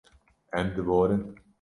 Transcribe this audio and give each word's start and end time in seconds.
Em 0.61 0.73
diborin. 0.79 1.23